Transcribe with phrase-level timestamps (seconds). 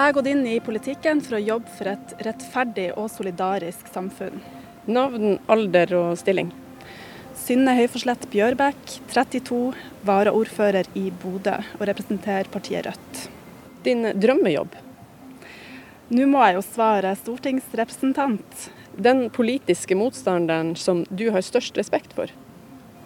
[0.00, 4.38] Jeg har gått inn i politikken for å jobbe for et rettferdig og solidarisk samfunn.
[4.88, 6.48] Navn, alder og stilling?
[7.36, 9.58] Synne Høyforslett Bjørbekk, 32,
[10.08, 13.20] varaordfører i Bodø og representerer partiet Rødt.
[13.84, 14.72] Din drømmejobb?
[16.16, 18.70] Nå må jeg jo svare stortingsrepresentant.
[18.96, 22.32] Den politiske motstanderen som du har størst respekt for?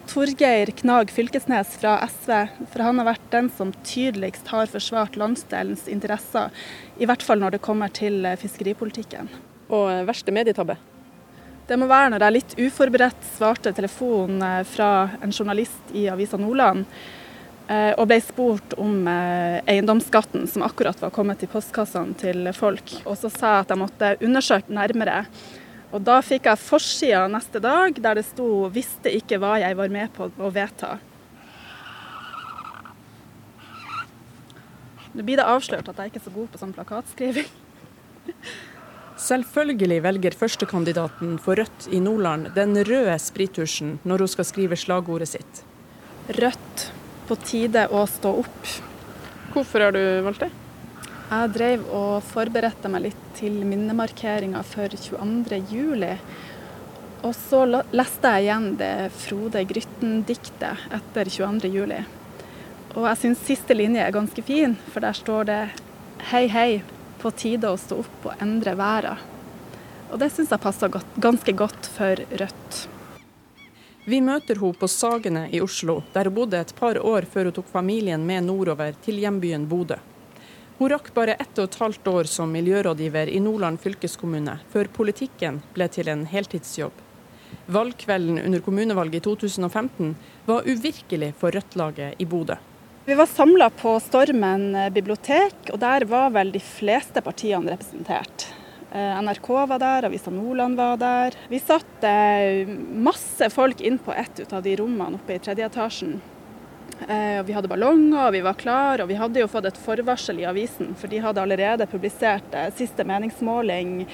[0.07, 2.31] Torgeir Knag Fylkesnes fra SV,
[2.71, 6.53] for han har vært den som tydeligst har forsvart landsdelens interesser,
[7.01, 9.29] i hvert fall når det kommer til eh, fiskeripolitikken.
[9.73, 10.77] Og eh, verste medietabbe?
[11.65, 14.89] Det må være når jeg litt uforberedt svarte telefon eh, fra
[15.25, 16.85] en journalist i Avisa Nordland,
[17.65, 22.91] og ble spurt om eiendomsskatten som akkurat var kommet i postkassene til folk.
[23.09, 25.23] Og så sa jeg at jeg måtte undersøke nærmere
[25.95, 29.89] og da fikk jeg forsida neste dag der det sto 'visste ikke hva jeg var
[29.89, 30.97] med på å vedta'.
[35.15, 37.47] Nå blir det avslørt at jeg ikke er så god på sånn plakatskriving.
[39.29, 45.31] Selvfølgelig velger førstekandidaten for Rødt i Nordland den røde sprittusjen når hun skal skrive slagordet
[45.31, 45.63] sitt.
[46.27, 46.89] Rødt
[47.29, 48.75] på tide å stå opp.
[49.55, 50.51] Hvorfor har du valgt det?
[51.25, 56.05] Jeg drev og forberedte meg litt til minnemarkeringa for 22.07.
[57.25, 58.91] Og så leste jeg igjen det
[59.23, 61.95] Frode Grytten-diktet etter 22.07.
[62.95, 65.59] Og jeg syns siste linje er ganske fin, for der står det
[66.29, 66.69] Hei, hei,
[67.21, 69.17] på tide å stå opp og endre verda.
[70.13, 72.83] Og det syns jeg passer godt, ganske godt for Rødt.
[74.05, 77.57] Vi møter henne på Sagene i Oslo, der hun bodde et par år før hun
[77.57, 79.97] tok familien med nordover til hjembyen Bodø.
[80.77, 85.61] Hun rakk bare ett og et halvt år som miljørådgiver i Nordland fylkeskommune, før politikken
[85.75, 86.97] ble til en heltidsjobb.
[87.71, 90.11] Valgkvelden under kommunevalget i 2015
[90.49, 92.59] var uvirkelig for Rødt-laget i Bodø.
[93.05, 98.49] Vi var samla på Stormen bibliotek, og der var vel de fleste partiene representert.
[98.91, 101.39] Eh, NRK var der, Avisa Nordland var der.
[101.47, 102.67] Vi satt eh,
[103.07, 106.17] masse folk inn på ett av de rommene oppe i tredje etasjen.
[106.99, 110.45] Eh, vi hadde ballonger, vi var klar, og vi hadde jo fått et forvarsel i
[110.47, 114.05] avisen, for de hadde allerede publisert eh, siste meningsmåling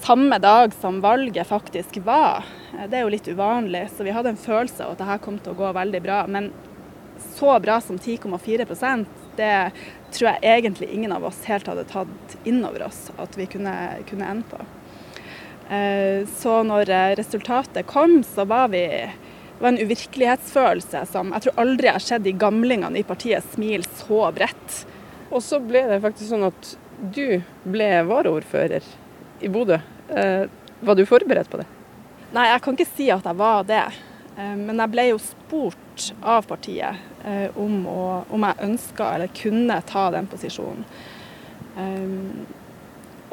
[0.00, 2.46] samme dag som valget faktisk var.
[2.72, 5.36] Eh, det er jo litt uvanlig, så vi hadde en følelse av at dette kom
[5.38, 6.22] til å gå veldig bra.
[6.26, 6.48] Men
[7.36, 9.52] så bra som 10,4% det
[10.14, 13.74] tror jeg egentlig ingen av oss helt hadde tatt inn over oss at vi kunne,
[14.08, 14.64] kunne ende på.
[16.38, 18.84] Så når resultatet kom, så var vi
[19.54, 23.84] det var en uvirkelighetsfølelse som jeg tror aldri har skjedd i gamlingene i partiet smil
[23.86, 24.80] så bredt.
[25.30, 26.72] Og så ble det faktisk sånn at
[27.14, 28.86] du ble varaordfører
[29.46, 29.78] i Bodø.
[30.08, 30.50] Eh,
[30.80, 31.68] var du forberedt på det?
[32.34, 33.84] Nei, jeg kan ikke si at jeg var det.
[34.34, 38.04] Eh, men jeg ble jo spurt av partiet eh, om, å,
[38.34, 40.86] om jeg ønska eller kunne ta den posisjonen.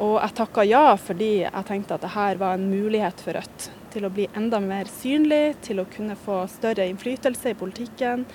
[0.02, 4.06] Og jeg takka ja fordi jeg tenkte at dette var en mulighet for Rødt til
[4.06, 8.26] å bli enda mer synlig, til å kunne få større innflytelse i politikken.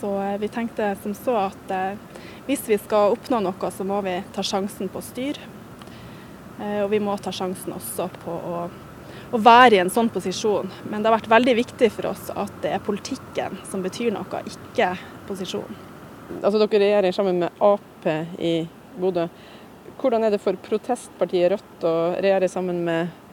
[0.00, 4.00] Så eh, vi tenkte som så at eh, hvis vi skal oppnå noe, så må
[4.04, 5.50] vi ta sjansen på å styre.
[6.60, 8.60] Eh, og vi må ta sjansen også på å,
[9.32, 10.70] å være i en sånn posisjon.
[10.90, 14.44] Men det har vært veldig viktig for oss at det er politikken som betyr noe,
[14.50, 14.94] ikke
[15.28, 15.82] posisjonen.
[16.40, 18.06] Altså Dere regjerer sammen med Ap
[18.40, 18.56] i
[19.00, 19.28] Bodø.
[20.00, 23.23] Hvordan er det for protestpartiet Rødt å regjere sammen med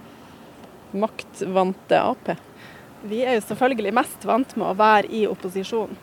[0.94, 2.34] maktvante Ap?
[3.02, 5.96] Vi er jo selvfølgelig mest vant med å være i opposisjon.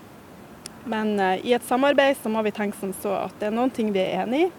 [0.89, 3.73] Men uh, i et samarbeid så må vi tenke som så at det er noen
[3.75, 4.51] ting vi er enig i,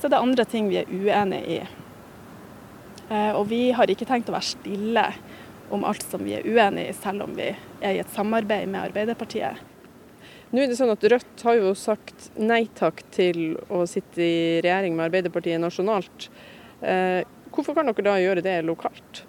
[0.00, 1.60] så er det andre ting vi er uenig i.
[3.08, 5.06] Uh, og vi har ikke tenkt å være stille
[5.72, 8.90] om alt som vi er uenig i, selv om vi er i et samarbeid med
[8.90, 9.68] Arbeiderpartiet.
[10.52, 14.60] Nå er det sånn at Rødt har jo sagt nei takk til å sitte i
[14.60, 16.28] regjering med Arbeiderpartiet nasjonalt.
[16.82, 17.22] Uh,
[17.54, 19.22] hvorfor kan dere da gjøre det lokalt?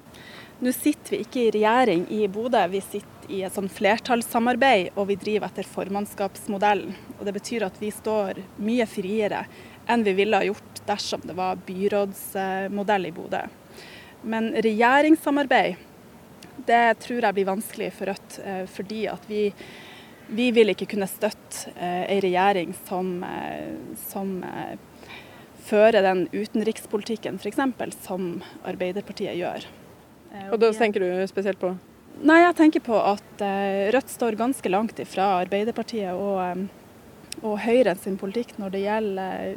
[0.60, 5.08] Nå sitter vi ikke i regjering i Bodø, vi sitter i et sånn flertallssamarbeid og
[5.10, 6.94] vi driver etter formannskapsmodellen.
[7.18, 9.46] Og Det betyr at vi står mye friere
[9.90, 13.42] enn vi ville ha gjort dersom det var byrådsmodell i Bodø.
[14.24, 15.76] Men regjeringssamarbeid,
[16.68, 19.50] det tror jeg blir vanskelig for Rødt, eh, fordi at vi,
[20.32, 24.38] vi vil ikke kunne støtte ei eh, regjering som, eh, som
[25.64, 27.64] fører den utenrikspolitikken f.eks.
[28.06, 29.68] som Arbeiderpartiet gjør.
[30.34, 31.74] Eh, og da tenker du spesielt på?
[32.24, 37.58] Nei, jeg tenker på at eh, Rødt står ganske langt ifra Arbeiderpartiet og, eh, og
[37.64, 39.56] Høyre sin politikk når det gjelder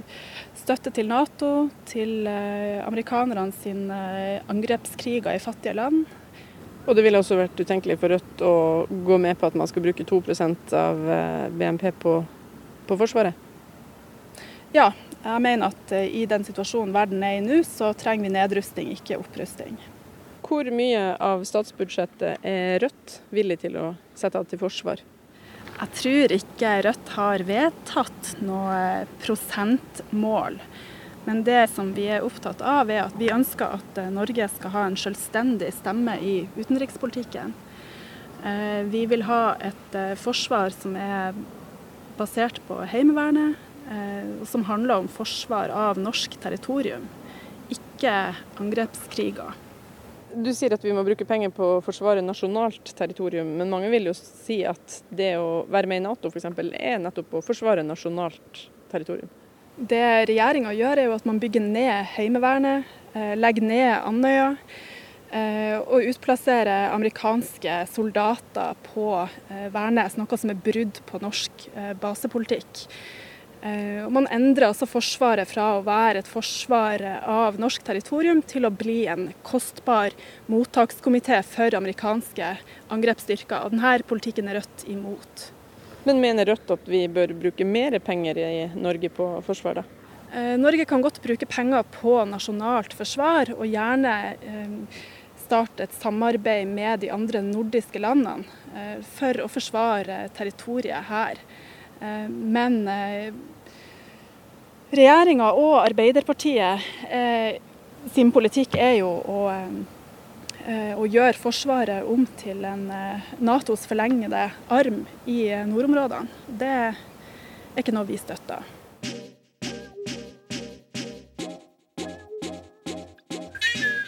[0.56, 1.50] støtte til Nato,
[1.88, 3.98] til amerikanerne sine
[4.50, 6.06] angrepskriger i fattige land.
[6.86, 8.54] Og det ville også vært utenkelig for Rødt å
[8.88, 11.02] gå med på at man skal bruke 2% av
[11.52, 12.16] BNP på,
[12.88, 13.44] på Forsvaret?
[14.74, 14.88] Ja,
[15.20, 19.20] jeg mener at i den situasjonen verden er i nå, så trenger vi nedrustning, ikke
[19.20, 19.76] opprusting.
[20.46, 25.00] Hvor mye av statsbudsjettet er Rødt villig til å sette av til forsvar?
[25.76, 30.60] Jeg tror ikke Rødt har vedtatt noe prosentmål.
[31.26, 34.74] Men det som vi er opptatt av, er at vi ønsker at eh, Norge skal
[34.76, 37.50] ha en selvstendig stemme i utenrikspolitikken.
[38.46, 41.34] Eh, vi vil ha et forsvar som er
[42.20, 43.58] basert på Heimevernet,
[44.40, 47.04] og som handler om forsvar av norsk territorium,
[47.70, 48.14] ikke
[48.58, 49.52] angrepskriger.
[50.36, 54.10] Du sier at vi må bruke penger på å forsvare nasjonalt territorium, men mange vil
[54.10, 56.50] jo si at det å være med i Nato f.eks.
[56.76, 59.30] er nettopp å forsvare nasjonalt territorium.
[59.76, 62.84] Det regjeringa gjør er jo at man bygger ned Heimevernet,
[63.16, 64.50] eh, legger ned Andøya
[65.32, 71.68] eh, og utplasserer amerikanske soldater på eh, Værnes, noe som er brudd på norsk
[72.00, 72.88] basepolitikk.
[73.64, 78.68] Eh, og man endrer altså Forsvaret fra å være et forsvar av norsk territorium til
[78.68, 80.14] å bli en kostbar
[80.52, 82.52] mottakskomité for amerikanske
[82.92, 83.64] angrepsstyrker.
[83.64, 85.50] Og denne politikken er Rødt imot.
[86.06, 89.86] Men mener Rødt at vi bør bruke mer penger i Norge på forsvar, da?
[90.36, 95.00] Eh, Norge kan godt bruke penger på nasjonalt forsvar, og gjerne eh,
[95.46, 98.44] starte et samarbeid med de andre nordiske landene
[99.16, 101.38] for å forsvare territoriet her.
[102.00, 102.74] Men
[104.86, 107.56] Regjeringa og Arbeiderpartiet eh,
[108.14, 114.44] sin politikk er jo å, eh, å, gjøre Forsvaret om til en eh, Natos forlengede
[114.70, 116.30] arm i nordområdene.
[116.46, 118.62] Det er ikke noe vi støtter.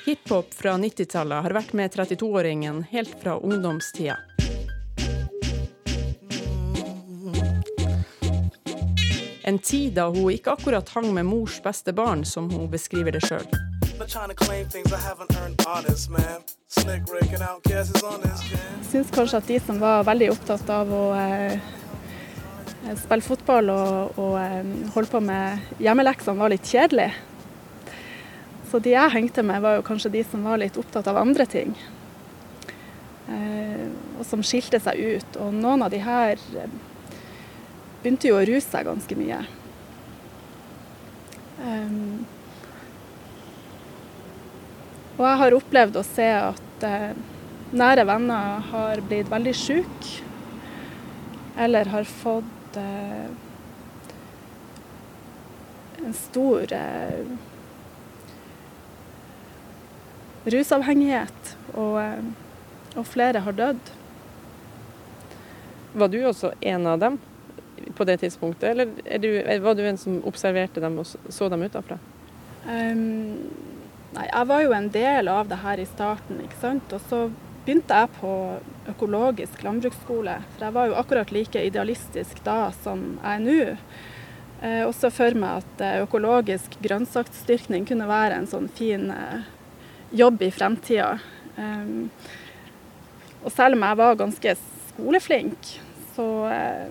[0.06, 4.17] Hiphop fra 90-tallet har vært med 32-åringen helt fra ungdomstida.
[9.49, 13.23] En tid da hun ikke akkurat hang med mors beste barn, som hun beskriver det
[13.25, 13.47] sjøl.
[18.91, 21.56] Syns kanskje at de som var veldig opptatt av å eh,
[23.00, 27.09] spille fotball og, og eh, holde på med hjemmeleksene, var litt kjedelig.
[28.69, 31.49] Så de jeg hengte med, var jo kanskje de som var litt opptatt av andre
[31.49, 31.73] ting.
[33.33, 35.41] Eh, og som skilte seg ut.
[35.41, 36.37] Og noen av de her
[38.03, 39.43] begynte jo å ruse seg ganske mye.
[41.59, 42.27] Um,
[45.19, 47.11] og jeg har opplevd å se at eh,
[47.75, 50.23] nære venner har blitt veldig syke.
[51.59, 53.27] Eller har fått eh,
[56.06, 57.33] en stor eh,
[60.47, 61.56] rusavhengighet.
[61.75, 61.99] Og,
[62.95, 63.91] og flere har dødd.
[65.99, 67.19] Var du også en av dem?
[67.96, 69.28] På det tidspunktet, eller du,
[69.64, 71.98] var du en som observerte dem og så dem utenfra?
[72.69, 73.48] Um,
[74.14, 76.94] nei, jeg var jo en del av det her i starten, ikke sant.
[76.96, 77.22] Og så
[77.64, 78.32] begynte jeg på
[78.88, 83.60] økologisk landbruksskole, for jeg var jo akkurat like idealistisk da som jeg er nå.
[84.58, 89.44] Eh, og så for meg at eh, økologisk grønnsaksdyrkning kunne være en sånn fin eh,
[90.19, 91.19] jobb i fremtida.
[91.58, 92.08] Um,
[93.44, 94.54] og selv om jeg var ganske
[94.88, 95.70] skoleflink,
[96.16, 96.88] så eh,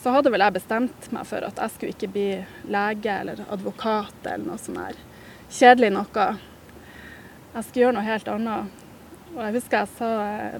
[0.00, 2.28] så hadde vel jeg bestemt meg for at jeg skulle ikke bli
[2.72, 4.98] lege eller advokat eller noe sånn her
[5.50, 6.26] kjedelig noe.
[7.50, 8.76] Jeg skulle gjøre noe helt annet.
[9.30, 10.10] Og jeg husker jeg sa,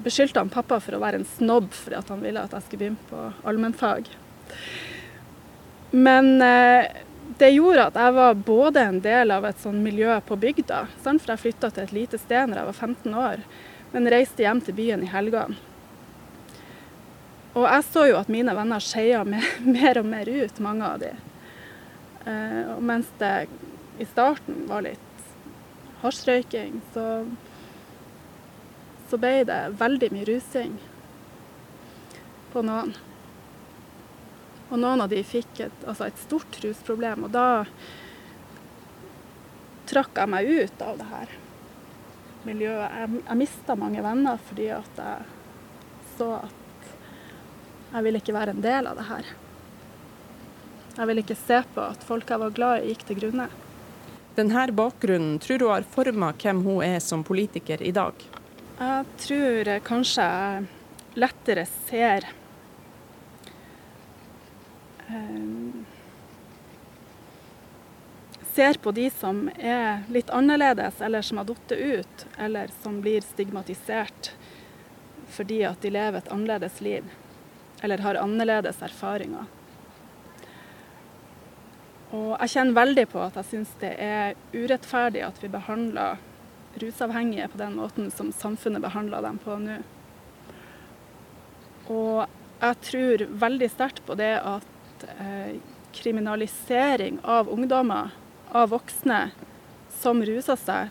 [0.02, 3.08] beskyldte han pappa for å være en snobb fordi han ville at jeg skulle begynne
[3.10, 4.10] på allmennfag.
[5.90, 7.00] Men eh,
[7.40, 11.32] det gjorde at jeg var både en del av et sånn miljø på bygda, for
[11.32, 13.42] jeg flytta til et lite sted når jeg var 15 år,
[13.90, 15.58] men reiste hjem til byen i helgene.
[17.50, 19.24] Og jeg så jo at mine venner skeia
[19.76, 21.12] mer og mer ut, mange av de.
[22.30, 23.34] Eh, og mens det
[24.00, 25.06] i starten var litt
[26.00, 27.06] hasjrøyking, så,
[29.10, 30.76] så ble det veldig mye rusing
[32.54, 32.94] på noen.
[34.70, 37.64] Og noen av de fikk et, altså et stort rusproblem, og da
[39.90, 41.36] trakk jeg meg ut av det her
[42.46, 42.86] miljøet.
[42.94, 45.26] Jeg, jeg mista mange venner fordi at jeg
[46.14, 46.59] så at
[47.90, 49.30] jeg vil ikke være en del av det her.
[50.96, 53.46] Jeg vil ikke se på at folk jeg var glad i, gikk til grunne.
[54.36, 58.14] Denne bakgrunnen tror hun har forma hvem hun er som politiker i dag.
[58.80, 60.68] Jeg tror kanskje jeg
[61.20, 62.28] lettere ser
[65.08, 65.86] um,
[68.50, 73.22] Ser på de som er litt annerledes, eller som har falt ut, eller som blir
[73.22, 74.32] stigmatisert
[75.30, 77.06] fordi at de lever et annerledes liv
[77.80, 79.48] eller har annerledes erfaringer.
[82.10, 86.18] Og jeg kjenner veldig på at jeg syns det er urettferdig at vi behandler
[86.80, 89.78] rusavhengige på den måten som samfunnet behandler dem på nå.
[91.90, 92.26] Og
[92.60, 95.58] jeg tror veldig sterkt på det at eh,
[95.94, 98.10] kriminalisering av ungdommer,
[98.52, 99.30] av voksne
[100.00, 100.90] som ruser seg,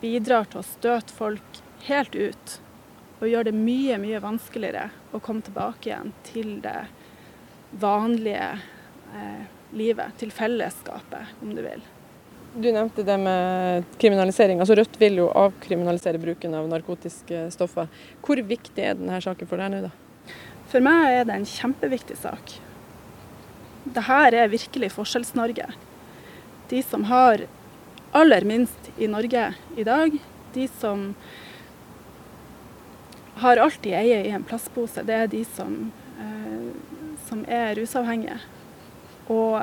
[0.00, 2.56] bidrar til å støte folk helt ut.
[3.16, 6.78] Og gjør det mye, mye vanskeligere å komme tilbake igjen til det
[7.80, 8.48] vanlige
[9.16, 9.44] eh,
[9.76, 10.16] livet.
[10.20, 11.84] Til fellesskapet, om du vil.
[12.56, 14.60] Du nevnte det med kriminalisering.
[14.60, 17.88] Altså Rødt vil jo avkriminalisere bruken av narkotiske stoffer.
[18.24, 20.36] Hvor viktig er denne saken for deg nå, da?
[20.72, 22.56] For meg er det en kjempeviktig sak.
[23.86, 25.68] Dette er virkelig Forskjells-Norge.
[26.72, 27.44] De som har
[28.16, 30.16] aller minst i Norge i dag,
[30.56, 31.12] de som
[33.42, 36.68] har alt i eie i en plastpose, det er de som, eh,
[37.28, 38.38] som er rusavhengige.
[39.32, 39.56] Og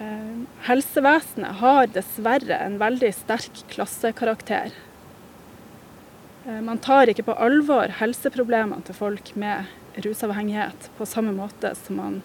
[0.00, 0.36] eh,
[0.68, 4.72] helsevesenet har dessverre en veldig sterk klassekarakter.
[6.46, 9.68] Eh, man tar ikke på alvor helseproblemene til folk med
[10.04, 12.20] rusavhengighet på samme måte som man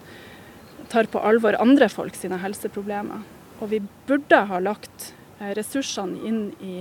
[0.92, 3.24] tar på alvor andre folk sine helseproblemer.
[3.60, 6.76] Og vi burde ha lagt eh, ressursene inn i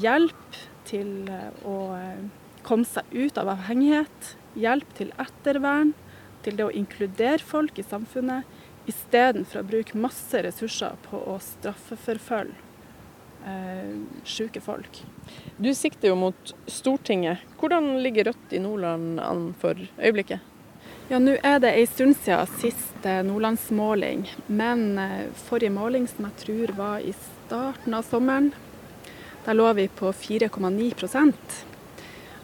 [0.00, 2.24] hjelp til eh, å eh,
[2.66, 5.94] komme seg ut av avhengighet, hjelp til ettervern,
[6.42, 8.46] til det å inkludere folk i samfunnet,
[8.90, 12.54] istedenfor å bruke masse ressurser på å straffeforfølge
[13.46, 15.02] eh, syke folk.
[15.56, 17.44] Du sikter jo mot Stortinget.
[17.60, 20.48] Hvordan ligger Rødt i Nordland an for øyeblikket?
[21.10, 26.38] Ja, Nå er det en stund siden siste nordlandsmåling, men eh, forrige måling, som jeg
[26.44, 28.52] tror var i starten av sommeren,
[29.44, 31.60] der lå vi på 4,9%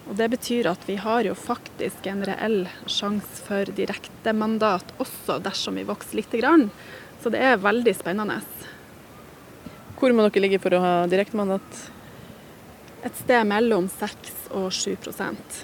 [0.09, 5.77] og Det betyr at vi har jo faktisk en reell sjanse for direktemandat også dersom
[5.77, 6.71] vi vokser lite grann.
[7.21, 8.39] Så det er veldig spennende.
[9.99, 11.83] Hvor må dere ligge for å ha direktemandat?
[13.05, 15.59] Et sted mellom 6 og 7%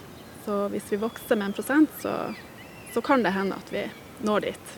[0.44, 2.34] Så hvis vi vokser med en prosent, så
[2.94, 3.80] så kan det hende at vi
[4.22, 4.74] når dit.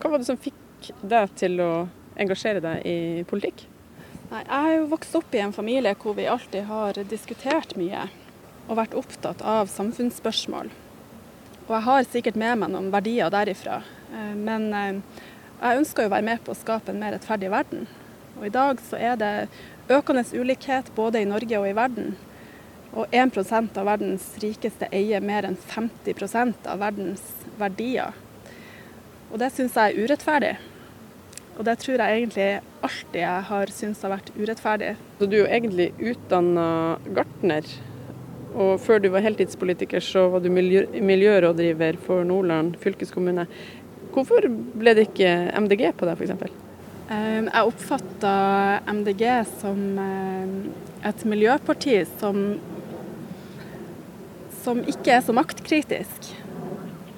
[0.00, 1.72] Hva var det som fikk deg til å
[2.16, 3.66] engasjere deg i politikk?
[4.28, 8.02] Nei, jeg har jo vokst opp i en familie hvor vi alltid har diskutert mye
[8.68, 10.68] og vært opptatt av samfunnsspørsmål.
[11.64, 13.78] Og jeg har sikkert med meg noen verdier derifra.
[14.12, 15.00] Eh, men eh,
[15.62, 17.88] jeg ønsker jo å være med på å skape en mer rettferdig verden.
[18.36, 19.32] Og i dag så er det
[19.88, 22.14] økende ulikhet både i Norge og i verden.
[22.92, 27.24] Og 1% av verdens rikeste eier mer enn 50% av verdens
[27.56, 28.12] verdier.
[29.32, 30.58] Og det syns jeg er urettferdig.
[31.58, 32.48] Og det tror jeg egentlig
[32.86, 34.92] alltid jeg har syntes har vært urettferdig.
[35.18, 36.68] Så du er jo egentlig utdanna
[37.16, 37.66] gartner,
[38.54, 43.48] og før du var heltidspolitiker så var du miljø miljørådgiver for Nordland fylkeskommune.
[44.14, 45.34] Hvorfor ble det ikke
[45.66, 46.56] MDG på deg, f.eks.?
[47.08, 48.32] Eh, jeg oppfatta
[48.94, 49.24] MDG
[49.58, 50.56] som eh,
[51.10, 52.42] et miljøparti som
[54.58, 56.32] som ikke er så maktkritisk.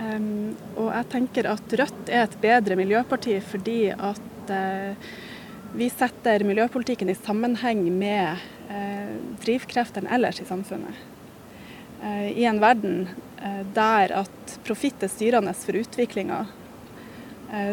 [0.00, 5.10] Um, og jeg tenker at Rødt er et bedre miljøparti fordi at uh,
[5.74, 9.14] vi setter miljøpolitikken i sammenheng med uh,
[9.44, 10.98] drivkreftene ellers i samfunnet.
[12.02, 13.04] Uh, I en verden
[13.74, 16.42] der at profitt er styrende for utviklinga,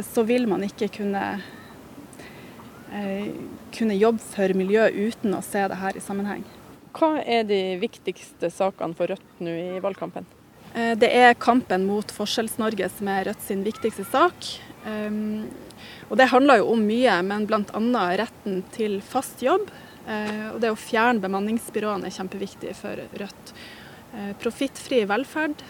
[0.08, 1.24] så vil man ikke kunne,
[3.76, 6.48] kunne jobbe for miljø uten å se det her i sammenheng.
[6.96, 10.37] Hva er de viktigste sakene for Rødt nå i valgkampen?
[10.78, 14.50] Eh, det er kampen mot Forskjells-Norge som er Rødt sin viktigste sak.
[14.86, 15.48] Ehm,
[16.10, 18.18] og Det handler jo om mye, men bl.a.
[18.22, 19.72] retten til fast jobb.
[20.08, 23.54] Eh, og det å fjerne bemanningsbyråene er kjempeviktig for Rødt.
[24.14, 25.66] Eh, profittfri velferd.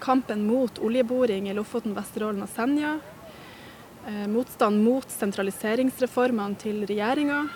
[0.00, 2.98] Kampen mot oljeboring i Lofoten, Vesterålen og Senja.
[4.28, 7.46] Motstand mot sentraliseringsreformene til regjeringa.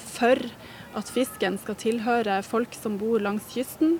[0.00, 0.40] For
[0.96, 3.98] at fisken skal tilhøre folk som bor langs kysten,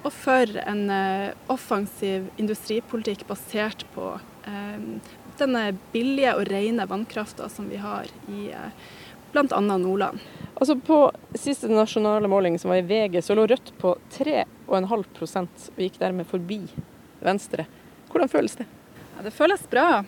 [0.00, 4.14] og for en eh, offensiv industripolitikk basert på
[4.48, 4.78] eh,
[5.40, 8.70] denne billige og rene vannkrafta som vi har i eh,
[9.32, 9.60] bl.a.
[9.60, 10.22] Nordland.
[10.54, 11.02] Altså På
[11.38, 16.28] siste nasjonale måling, som var i VG, så lå Rødt på 3,5% og gikk dermed
[16.28, 16.62] forbi
[17.20, 17.68] Venstre.
[18.10, 18.66] Hvordan føles det?
[19.16, 20.02] Ja, det føles bra.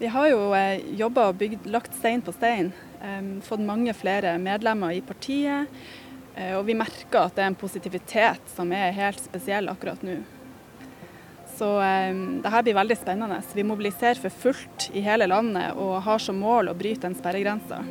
[0.00, 0.50] Vi har jo
[0.98, 2.72] jobba og bygd, lagt stein på stein
[3.44, 5.68] fått mange flere medlemmer i partiet.
[6.34, 10.18] Eh, og vi merker at det er en positivitet som er helt spesiell akkurat nå.
[11.54, 13.40] Så eh, det her blir veldig spennende.
[13.54, 17.82] Vi mobiliserer for fullt i hele landet og har som mål å bryte den sperregrensa.